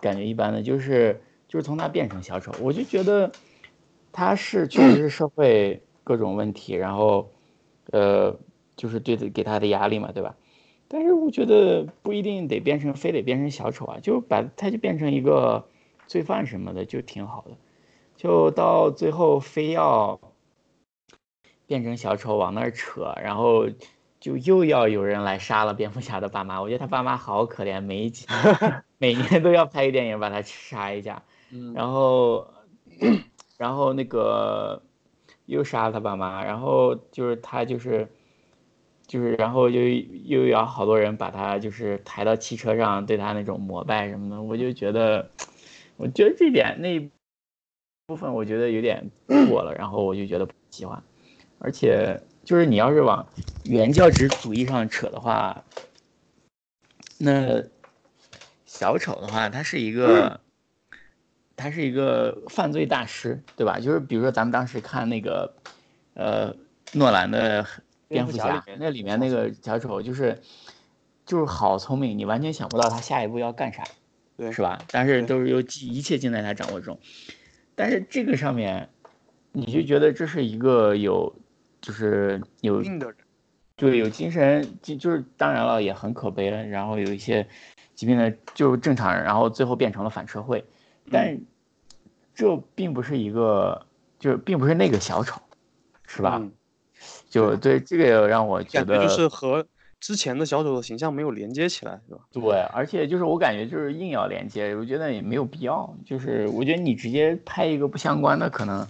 [0.00, 3.30] 感觉一般的，就是就是从他变成小丑，我就觉得
[4.10, 7.30] 他是确实是社会各种问题，然后
[7.92, 8.34] 呃
[8.76, 10.34] 就是对的给他的压力嘛，对吧？
[10.88, 15.68] 但是我觉得不一定得变成非得变成小丑啊，就把他就变成一个
[16.06, 17.56] 罪犯什么的就挺好的，
[18.16, 20.18] 就到最后非要。
[21.68, 23.68] 变成小丑往那儿扯，然后
[24.20, 26.62] 就又要有人来杀了蝙蝠侠的爸妈。
[26.62, 28.24] 我觉得他爸妈好可怜，每一集
[28.96, 32.48] 每年都要拍个电影把他杀一下，嗯然后
[33.60, 34.80] 然后那个
[35.48, 38.06] 又杀了他爸妈，然后就是他就是
[39.06, 45.30] 就是然后就又要好多人把他就是抬到汽车上对他那种膜拜什么的，我就觉得
[45.96, 47.00] 我觉得这点那
[48.06, 49.10] 部分我觉得有点
[49.48, 51.02] 过了，然后我就觉得不喜欢。
[51.58, 53.26] 而且就是你要是往
[53.62, 55.64] 原教旨主义上扯的话，
[57.18, 57.64] 那
[58.66, 60.40] 小丑的话，他是一个，
[61.58, 63.78] 他是一个犯罪大师，对吧？
[63.78, 65.52] 就是比如说咱们当时看那个，
[66.14, 66.54] 呃，
[66.92, 67.66] 诺兰的
[68.08, 70.40] 蝙蝠侠，那里面那个小丑就是
[71.26, 73.82] 就是好聪明，你完全想不到他下一步要干啥，
[74.38, 74.78] 对，是吧？
[74.90, 76.98] 但是都是有一切尽在他掌握中，
[77.74, 78.88] 但是这个上面，
[79.52, 81.34] 你就觉得这是一个有。
[81.80, 83.16] 就是有病的人，
[83.76, 86.66] 对，有精神就就是当然了，也很可悲了。
[86.66, 87.46] 然后有一些
[87.94, 90.64] 疾病的，就是正常人，然后最后变成了反社会。
[91.10, 91.40] 但
[92.34, 93.86] 这并不是一个，
[94.18, 95.40] 就并不是那个小丑，
[96.06, 96.42] 是吧？
[97.28, 99.66] 就对这个也让我觉得就是和
[100.00, 102.20] 之前的小丑的形象没有连接起来，是吧？
[102.32, 105.94] 对，而且就是我感觉就是硬要连接，我觉得也没有必要。
[106.04, 108.86] 就是我觉得你直接拍一个不相关的，可能。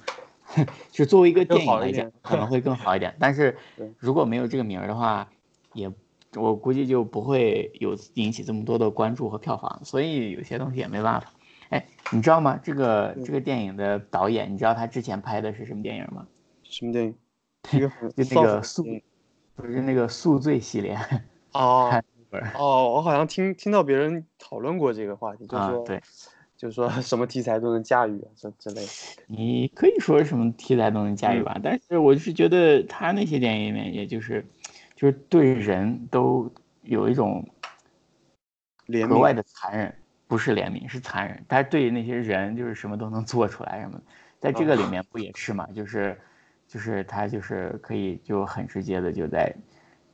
[0.90, 3.14] 就作为一个电影来讲，可能会更好一点。
[3.20, 3.54] 但是
[3.98, 5.28] 如果没有这个名儿的话，
[5.74, 5.92] 也
[6.34, 9.78] 我估计就不会有引起这么多的关注和票房。
[9.84, 11.30] 所以有些东西也没办法。
[11.70, 12.58] 哎，你知道吗？
[12.62, 16.26] 这个这个电影的导演，你知道他之前拍的是什么电影吗？
[16.62, 17.14] 什么电影？
[17.80, 17.90] 就
[18.30, 18.84] 那个宿，
[19.54, 20.98] 不是那个宿醉系列。
[21.52, 21.90] 哦
[22.56, 26.00] 哦，我好像听听到别人讨论过这个话题，就是说对。
[26.56, 28.84] 就是说 什么题材都能驾驭啊，这之类。
[29.28, 34.44] 你可以说什么题材都能驾驭吧，但是我是觉得他那些电影里面，也就是，
[34.96, 36.50] 就是对人都
[36.82, 37.46] 有一种
[39.08, 39.94] 格外的残忍，
[40.28, 41.44] 不是怜悯，是残忍。
[41.48, 44.00] 但是对那些人，就是什么都能做出来什么，
[44.38, 45.66] 在这个里面不也是嘛？
[45.74, 46.16] 就是，
[46.68, 49.52] 就是他就是可以就很直接的就在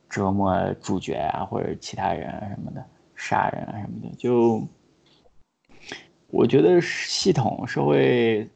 [0.09, 4.67] 折磨主角啊，或者其他人啊什么的，杀人啊什么的，就。
[6.27, 8.49] 我觉得系统社会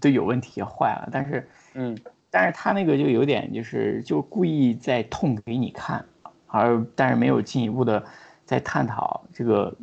[0.00, 1.96] 都有问题坏了，但是，嗯，
[2.30, 6.04] 但是他那个就有点就是就故意在痛给你看，
[6.48, 8.04] 而但是没有进一步的
[8.44, 9.76] 在探讨这个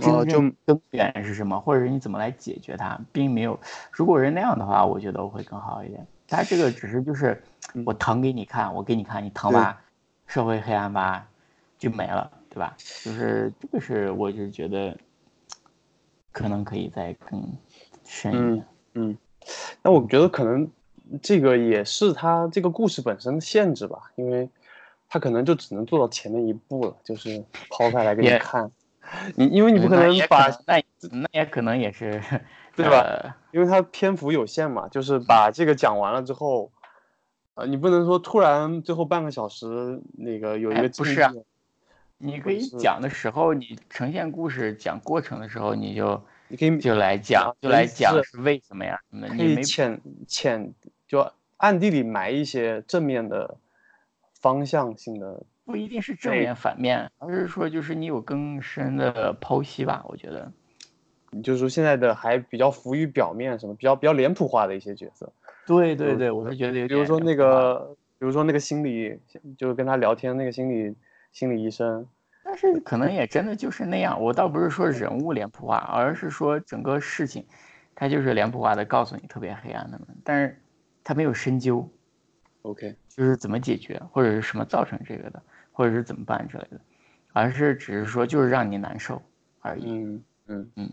[0.00, 3.58] 根源是什么，或者是你怎么来解决它，并没有。
[3.92, 6.06] 如果是那样的话，我觉得会更好一点。
[6.26, 7.42] 他这个只是就是
[7.84, 9.80] 我疼给你看，我给你看，你疼吧，
[10.26, 11.28] 社会黑暗吧，
[11.78, 12.74] 就没了，对吧？
[12.78, 14.96] 就是这个是我就是觉得。
[16.32, 17.42] 可能可以再更
[18.04, 18.64] 深一点。
[18.94, 19.18] 嗯，
[19.82, 20.70] 那我觉得可能
[21.20, 24.48] 这个也是他这个故事本身的限制吧，因为
[25.08, 28.70] 他可能就只能做到前面一步了，就是抛开来给你看。
[29.36, 32.20] 你因为你不可能把那那也可能也是
[32.76, 33.36] 对吧？
[33.52, 36.70] 因为它篇幅有限嘛，就是把这个讲完了之后，
[37.54, 41.32] 呃，你不能说突然最后半个小时那个有一个不是啊。
[42.22, 49.00] 你可以讲的时候，你呈现故事讲过程的时候，你就你可以就来讲，就来讲是为什么呀？
[49.10, 50.74] 可以浅浅
[51.08, 53.56] 就暗地里埋一些正面的
[54.38, 60.04] 方向性的，不一定是正面反面，而是说就是你有更深的剖析吧？
[60.08, 60.52] 我觉得，
[61.30, 65.32] 你就是说现在的还比较浮于表面，什么比较比较脸谱化的一些角色。
[65.66, 69.18] 对对对，我是觉得，比如说那个，比如说那个心理，
[69.56, 70.96] 就是跟他聊天那个心理。
[71.32, 72.04] 心理医生，
[72.42, 74.20] 但是可能也真的就是那样。
[74.20, 77.46] 我倒不是说人物脸谱化，而是说整个事情，
[77.94, 80.00] 他就是脸谱化的告诉你特别黑暗的。
[80.24, 80.60] 但是
[81.04, 81.88] 他没有深究
[82.62, 85.42] ，OK，就是怎么解决，或者是什么造成这个的，
[85.72, 86.80] 或者是怎么办之类的，
[87.32, 89.22] 而是只是说就是让你难受
[89.60, 89.84] 而已。
[89.86, 90.90] 嗯嗯嗯，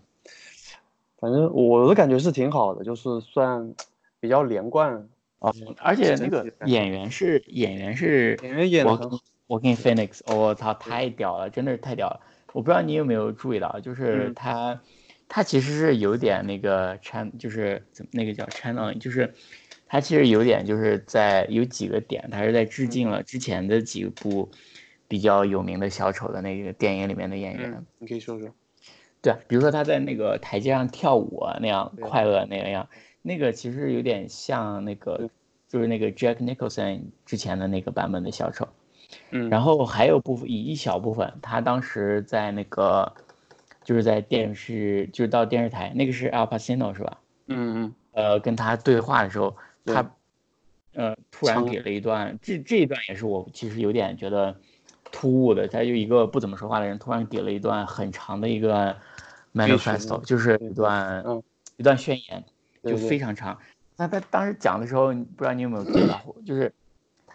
[1.19, 3.73] 反正我的感觉是挺好的，就是算
[4.19, 5.08] 比较连贯
[5.39, 5.53] 哦。
[5.77, 9.19] 而且那个演员是演员是演员演的很好。
[9.47, 12.19] 我跟 Phoenix，我操，太屌了，真的是太屌了！
[12.51, 14.82] 我不知道你有没有注意到，就是他，
[15.30, 19.34] 他其实是有点那个 chan，就是怎么那个叫 channel，就是
[19.88, 24.50] 他其实有点就是在有几个点，他是在致敬了之前的几部
[25.08, 27.86] 比较有名的小丑的那个电影里面的演员。
[28.00, 28.50] 你可以说说。
[29.21, 32.88] 对，比如说他在那个台阶上跳舞啊那样快乐那样，
[33.21, 35.30] 那个其实有点像那个，
[35.67, 38.67] 就是那个 Jack Nicholson 之前的那个版本的小丑。
[39.32, 43.12] 嗯，然后还有部分一一小部分，他当时在那个，
[43.84, 47.19] 就是在电视，就是到电视台，那个是 Al Pacino 是吧？
[47.47, 47.93] 嗯嗯。
[48.12, 49.56] 呃，跟他对话的时候，
[49.88, 50.12] 他，
[50.93, 54.56] 呃，突然给了一段，这这一段也是我其实有点觉得
[55.12, 58.95] 突兀的，他就一个不怎么说话的人，突然给了一段很长的一个
[59.54, 61.23] manifesto，就是一段
[61.78, 62.43] 一段宣言，
[62.84, 63.58] 就非常长。
[63.95, 66.71] 那他当时讲的时候，不知道你有没有注到，就是。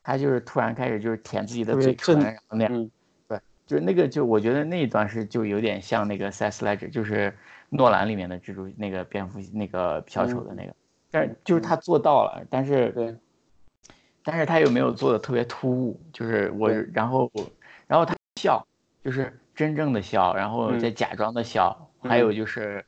[0.05, 2.91] 他就是突然开始就是舔自己的嘴唇，然后那样，
[3.29, 3.39] 对，
[3.69, 7.33] 就是那个就我觉得那一段是就有点像那个 Seth Ledger，就是
[7.69, 10.75] 诺兰里面的蜘蛛那个蝙蝠那个小丑的那个，
[11.13, 13.17] 但是就是他做到了，但是对，
[14.25, 17.31] 但是他又没有做的特别突兀，就是我，然后
[17.87, 18.67] 然后他笑，
[19.05, 22.85] 就是真正的笑，然后再假装的笑，还有就是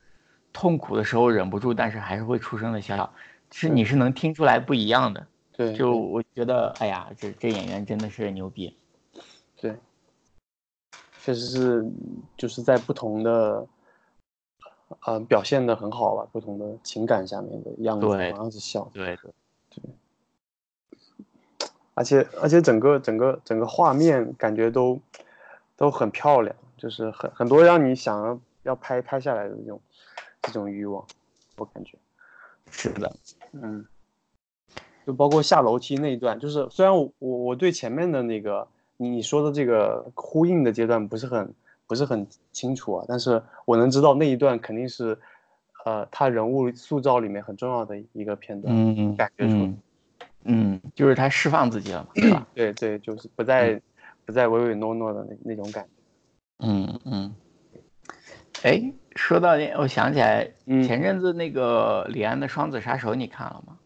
[0.51, 3.13] 痛苦的时候忍不住，但是还是会出声的笑，
[3.51, 5.27] 是你是能听出来不一样的。
[5.53, 8.75] 对，就我觉得，哎呀，这这演员真的是牛逼。
[9.61, 9.75] 对，
[11.23, 11.85] 确实是，
[12.35, 13.65] 就是在不同的，
[15.01, 18.89] 呃，表现的很好吧，不同的情感下面的样子，同样是笑。
[18.93, 19.31] 对对
[19.69, 19.83] 对。
[21.93, 24.99] 而且而且整个整个整个画面感觉都
[25.77, 29.81] 都很漂亮，就是很很多让你想要要拍拍下来的这种
[30.41, 31.05] 这种欲望，
[31.57, 31.97] 我感觉。
[32.69, 33.15] 是的，
[33.53, 33.85] 嗯。
[35.05, 41.53] 就包括下楼梯那一段，就是虽然我我我对前面的那个你说的这个呼应的阶段不是很
[41.87, 45.17] 不是很清楚啊，但是我能知道那一段肯定是，
[45.85, 49.73] 呃，他人物塑造里面很重要的一个片段，嗯感觉出，
[50.43, 52.47] 嗯，就是他释放自己了嘛，对吧？
[52.55, 53.81] 对对，就是不再
[54.25, 55.89] 不再唯唯诺诺的那那种感觉，
[56.59, 57.35] 嗯嗯。
[58.63, 58.81] 哎，
[59.15, 63.77] 说到那，我想起来，前阵子那个李安的《双子杀手》，你看了吗？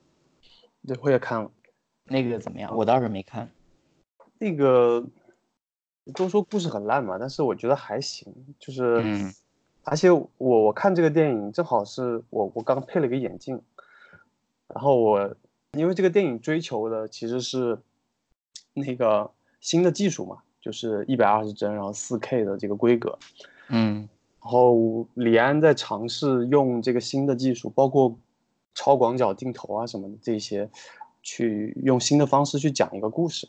[0.88, 1.52] 对，我也看了，
[2.06, 2.74] 那个怎么样？
[2.78, 3.50] 我倒是没看。
[4.38, 5.04] 那个
[6.14, 8.34] 都说故事很烂嘛，但是我觉得还行。
[8.60, 9.04] 就是，
[9.84, 13.62] 而且我我看这个电影正好是我我刚配了个眼镜，
[14.68, 15.36] 然后我
[15.74, 17.78] 因为这个电影追求的其实是
[18.74, 23.18] 那个新的技术嘛，就是一百二十帧，然后四 K 的这个规格。
[23.70, 24.08] 嗯，
[24.42, 28.18] 然后李安在尝试用这个新的技术，包括。
[28.76, 30.70] 超广角镜头啊什么的这些，
[31.22, 33.46] 去用新的方式去讲一个故事，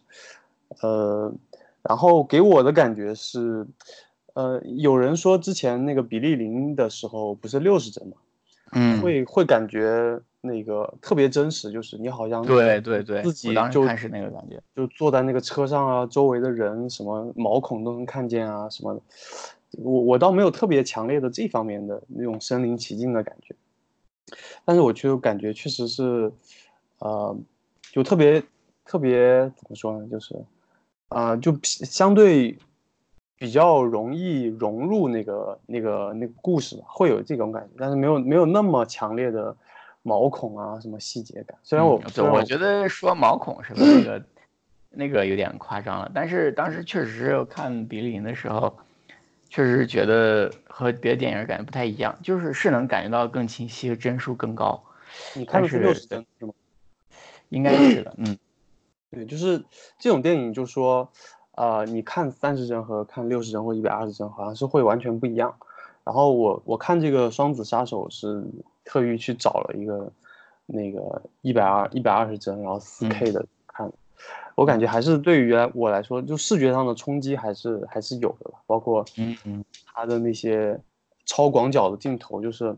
[0.80, 1.32] 呃，
[1.82, 3.66] 然后给我的感觉是，
[4.34, 8.16] 呃，有人说之前那个比利林的时候不是六十帧嘛，
[8.72, 19.00] 嗯，会会感觉那个特别真实，就是你好像对对对，自己就开始那个感觉，就坐在那个车上啊，周围的人什么毛孔都能看见啊什么的，
[19.82, 23.54] 我我倒没有特别强烈的这方面的那种身临其境的感觉。
[24.64, 26.32] 但是我就感觉确实是，
[26.98, 27.36] 呃，
[27.90, 28.40] 就特别
[28.84, 30.06] 特别怎么说呢？
[30.08, 30.36] 就是，
[31.10, 32.58] 啊，就相对
[33.36, 39.54] 比较容易融入那个那个那个故事吧，会有这种感觉，但是没有没有那么强烈的
[40.02, 41.56] 毛孔啊什么细节感。
[41.62, 44.24] 虽然我我觉得说毛孔是那个
[44.88, 48.76] 那个有点夸张了，但是当时确实是看比利林的时候。
[49.52, 54.80] 确实觉得和别的电影感觉不太一样，就是是能感觉到更清晰，帧数更高。
[55.34, 56.52] 你看的是六十帧是吗？
[57.48, 58.38] 应该是的，嗯，
[59.10, 59.62] 对，就是
[59.98, 61.08] 这种电影，就说，
[61.56, 65.54] 呃，你看三十帧和看六十帧或一百二十帧，好像是会完全不一样。
[66.04, 68.44] 然后我我看这个《双子杀手》是
[68.84, 70.10] 特意去找了一个
[70.66, 73.90] 那个一百二一百二十帧，然后四 K 的看。
[74.54, 78.58] 我感觉还是对于我来说，就视觉上的冲击还是还是有的吧。
[78.66, 80.78] 包括嗯嗯，它的那些
[81.24, 82.76] 超广角的镜头，就是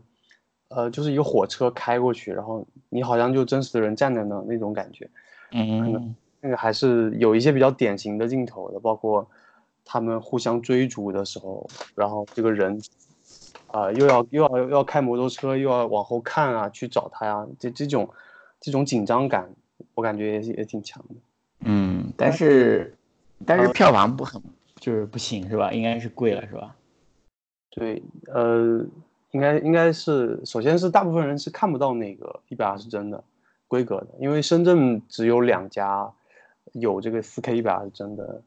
[0.69, 5.09] 呃，就是一个火车开过去，然后你好像就真实的人站在那那种感觉。
[5.51, 9.25] 嗯，那个还是有一些比较典型的镜头的，包括
[9.85, 12.77] 他们互相追逐的时候，然后这个人
[13.67, 18.09] 啊又要又要又要开摩托车，又要往后看啊，去找他呀，这这种
[18.59, 19.49] 这种紧张感，
[19.95, 21.15] 我感觉也也挺强的。
[21.61, 22.93] 嗯，但是，
[23.45, 24.41] 但是票房不很，
[24.81, 25.71] 就是不行是吧？
[25.71, 26.75] 应该是贵了是吧？
[27.69, 28.85] 对，呃，
[29.31, 33.23] 应该应该是，首先是大部分人是看不到那个一百二十帧的
[33.69, 36.11] 规格的，因为深圳只有两家
[36.71, 38.41] 有这个四 K 一百二十帧的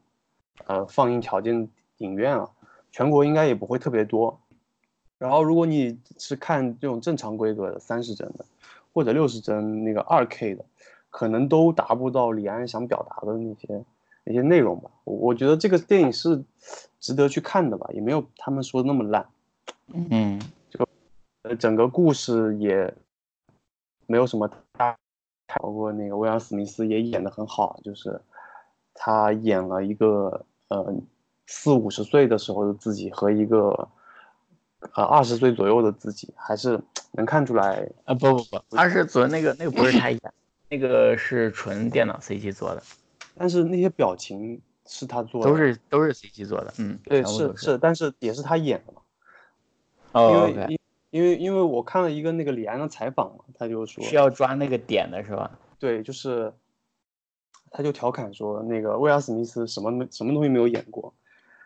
[0.65, 2.49] 呃放映条件影院啊，
[2.91, 4.39] 全国应该也不会特别多。
[5.17, 8.45] 然后如果你是看这种正常规格的三十帧的，
[8.93, 10.65] 或者六十帧那个二 K 的。
[11.09, 13.83] 可能都达不到李安想表达的那些
[14.25, 14.91] 那些内容吧。
[15.05, 16.43] 我我觉得这个电影是
[16.99, 19.25] 值得去看的吧，也没有他们说的那么烂。
[19.87, 20.87] 嗯，就
[21.43, 22.93] 呃整个故事也
[24.05, 24.57] 没有什么大，
[25.47, 28.19] 包括那个威尔史密斯也演的很好，就是
[28.93, 30.93] 他演了一个呃
[31.45, 33.87] 四五十岁的时候的自己和一个
[34.93, 36.79] 呃二十岁左右的自己，还是
[37.11, 40.19] 能看出来啊不不不，二十左右那个那个不是他演。
[40.69, 42.83] 那个是纯电脑 CG 做的，
[43.35, 49.01] 但是那些表情是他做的，都是都是 CG 做的，嗯，对，是是，但是也是他演的嘛。
[50.11, 50.77] 哦，因为
[51.11, 55.51] 因因为因为我看了一个那个李安的采访嘛，他就说需要抓那个点的是吧？
[55.79, 56.53] 对，就是
[57.71, 61.13] 他就调侃说，那个威尔史密斯什么什么东西没有演过，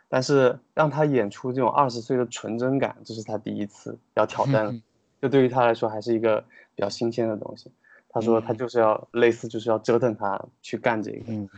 [0.09, 4.81] 但是让他演出这种二十岁的纯真感，这是他第一次要挑战，
[5.21, 6.41] 就对于他来说还是一个
[6.75, 7.71] 比较新鲜的东西。
[8.09, 11.49] 他说他嗯就是要类似就是要折腾他去干这个，嗯，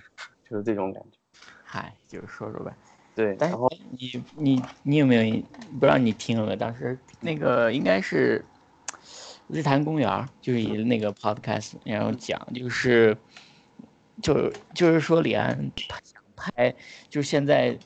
[0.48, 1.18] 就是这种感觉。
[1.64, 2.72] 嗨，就是说说呗。
[3.16, 5.44] 对，但是然后你你你有没有
[5.80, 6.56] 不知道你听了没？
[6.56, 8.44] 当时那个应该是
[9.48, 13.16] 日坛公园儿，就是以那个 podcast，然后讲就是
[14.22, 16.74] 就就是说李安他想拍，
[17.10, 17.78] 就是现在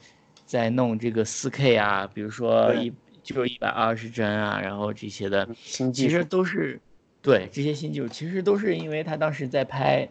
[0.45, 5.47] 在弄这个四 K 啊，比如说一就是一百二十帧啊，然后这些的，
[5.93, 6.79] 其实都是
[7.21, 10.05] 对这些新技术，其实都是因为他当时在拍《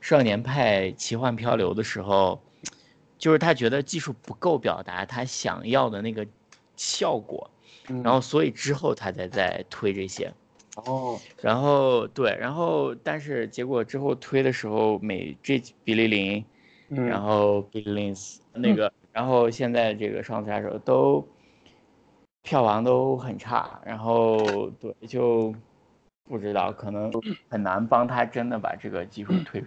[0.00, 2.42] 少年派奇幻漂流》的时候，
[3.24, 6.26] 就是他觉得技术不够表达他想要的那个
[6.76, 7.50] 效果，
[7.88, 8.02] 嗯。
[8.02, 10.30] 然后所以之后他才在推这些，
[10.76, 16.44] 哦，然后对，然后但是结果之后推的时候，美这比利林，
[16.90, 21.26] 嗯，然后比利林斯那个，然后现在这个双子杀手都
[22.42, 25.54] 票房都很差，然后对就
[26.24, 27.10] 不知道可能
[27.48, 29.66] 很难帮他真的把这个技术推出。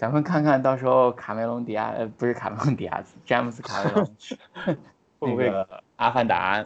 [0.00, 4.16] 咱们看看到时候卡梅隆迪亚呃不是卡梅隆迪亚斯，詹姆斯卡梅隆
[5.20, 5.62] 会那个
[5.96, 6.64] 《阿凡达》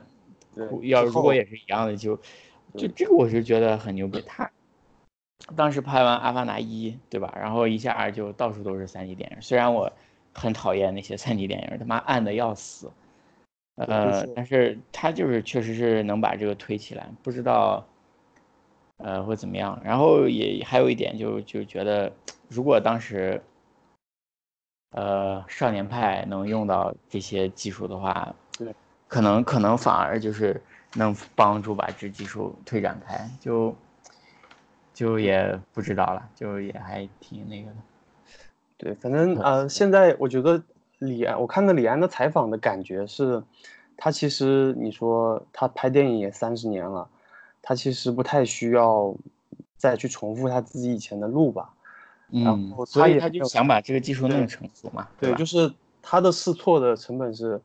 [0.86, 2.16] 要如果也是一样的就，
[2.76, 4.22] 就这个我是觉得很牛逼。
[4.24, 4.48] 他
[5.56, 7.34] 当时拍完《阿凡达一》，对吧？
[7.36, 9.90] 然后一下就到处都是三 D 电影，虽然我
[10.32, 12.88] 很讨厌那些三 D 电影，他妈暗的要死。
[13.74, 17.84] 呃，但是他就是确实是能把这个推起来，不知道
[19.04, 19.78] 呃会怎么样。
[19.84, 22.10] 然后也还有一点就就觉得，
[22.48, 23.40] 如果当时
[24.92, 28.74] 呃少年派能用到这些技术的话，对，
[29.06, 30.58] 可能可能反而就是
[30.94, 33.74] 能帮助把这技术推展开，就
[34.94, 37.76] 就也不知道了，就也还挺那个的。
[38.76, 40.62] 对，反正嗯呃，现在我觉得
[40.98, 43.42] 李安，我看到李安的采访的感觉是，
[43.96, 47.08] 他其实你说他拍电影也三十年了，
[47.66, 49.16] 他其实不太需要
[49.76, 51.72] 再去重复他自己以前的路吧。
[52.28, 55.36] 然嗯后，所以他就想把这个技术弄成熟嘛，对，吧？
[55.36, 57.60] 就是他的试错的成本是，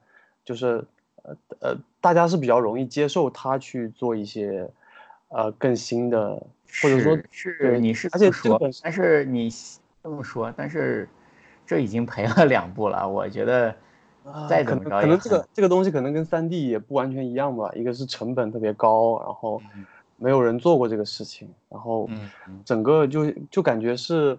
[0.46, 0.86] 就是
[1.24, 4.70] 呃呃，大家是比较容易接受他去做一些
[5.30, 6.42] 呃更新的，
[6.82, 9.50] 或者说是是你是而且这但是你
[10.04, 11.10] 这么说，但是
[11.66, 13.76] 这已经 赔了两步了，我觉得啊
[14.48, 19.86] 再可能可能怎么着也很这个这个东西可能跟三 D 也不完全一样吧，一个是成本特别高，然后嗯。
[20.22, 22.10] 没有人做过这个事情，然后
[22.66, 24.38] 整个就就感觉是，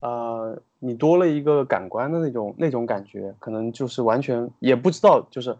[0.00, 5.56] 呃，你多了一个感官的那种那种感觉，可能就是完全也不知道，就是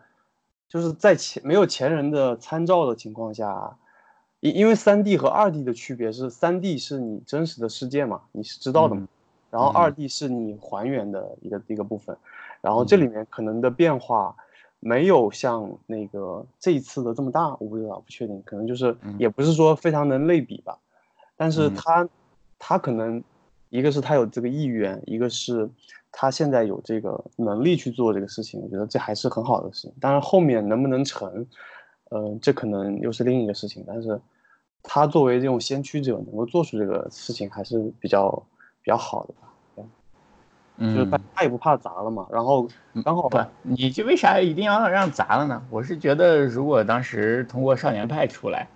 [0.69, 3.79] 就是在前没有前人的参照的情况下，
[4.41, 9.07] 因因为三 D 和二 D 的区别是，三 D 是你真实的世界嘛，你是知道的嘛，
[9.49, 12.17] 然后二 D 是你还原的一个一个部分，
[12.63, 14.35] 然后这嗯里面可能的变化
[14.81, 20.79] 没有像那个这一次的这么大，我不知道，不确定，可能就是嗯也不是说非常能类比吧，
[21.37, 22.09] 但是嗯他
[22.59, 23.23] 他可能
[23.69, 25.69] 一个是他有这个意愿，一个是
[26.11, 29.93] 他现在有这个能力去做这个事情，我觉得这还是很好的事情。
[30.01, 31.47] 当然后面能不能成，
[32.11, 33.85] 呃，这可能又是另一个事情。
[33.87, 34.21] 但是
[34.83, 38.31] 他作为这种先驱者，能够做出这个事情还是比较
[38.83, 39.52] 比较好的吧。
[40.79, 42.69] 就是他也不怕砸了嘛，然后
[43.05, 45.63] 刚好不，你就为啥一定要让砸了呢？
[45.71, 48.67] 我是觉得，如果当时通过少年派出来，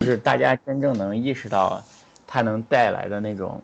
[0.00, 1.82] 就是大家真正能意识到
[2.26, 3.60] 它能带来的那种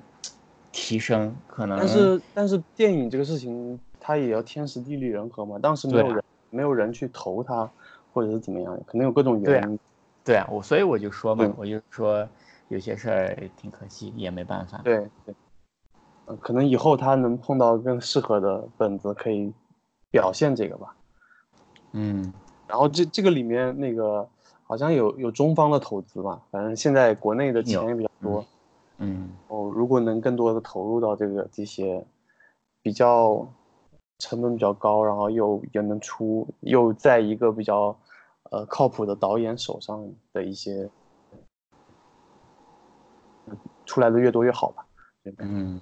[0.72, 5.58] 提升，可能但是但是电影这个事情，它也要天时地利人和嘛。
[5.58, 7.70] 当时没有人、没有人去投它，
[8.12, 9.78] 或者是怎么样，可能有各种原因。
[10.24, 12.28] 对啊，我所以我就说嘛嗯，我就说
[12.68, 14.80] 有些事儿挺可惜，也没办法。
[14.82, 15.34] 对对，呃，
[16.40, 19.52] 可能以后他能碰到更适合的本子，可以
[20.10, 20.94] 表现这个吧。
[21.92, 22.32] 嗯
[22.66, 24.28] 然后这这个里面那个
[24.64, 28.44] 好像有有中方的投资吧，反正现在国内的钱也比较多。
[28.98, 32.04] 嗯哦，如果能更多的投入到这个这些
[32.82, 33.46] 比较
[34.18, 37.96] 成本比较高，然后又也能出，又在一个比较
[38.50, 40.02] 呃靠谱的导演手上
[40.32, 40.88] 的一些，
[43.46, 44.86] 嗯出来的越多越好吧
[45.38, 45.80] 嗯，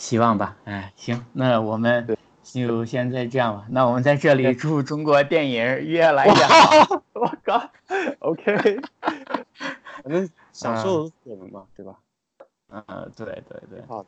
[0.00, 0.56] 希望吧。
[0.64, 3.66] 哎，行，那我们就现在这样吧。
[3.68, 7.02] 那我们在这里祝中国电影越来越好。
[7.12, 7.70] 我靠
[8.20, 8.80] ，OK，
[10.02, 11.98] 反正享受我们嘛，对吧？
[12.70, 13.84] 嗯，对对对。
[13.86, 14.06] 好，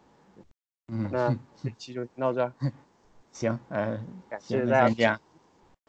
[0.89, 2.53] 嗯，那这期就听到这儿，
[3.31, 5.21] 行，嗯，感，谢大家。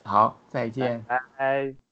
[0.04, 1.02] 好，再见。
[1.04, 1.83] 拜拜。